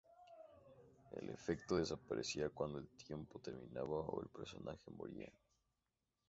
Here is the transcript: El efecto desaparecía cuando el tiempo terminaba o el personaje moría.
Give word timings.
El 1.11 1.29
efecto 1.29 1.75
desaparecía 1.75 2.49
cuando 2.49 2.79
el 2.79 2.87
tiempo 2.89 3.37
terminaba 3.39 3.99
o 3.99 4.19
el 4.23 4.29
personaje 4.29 4.89
moría. 4.89 5.31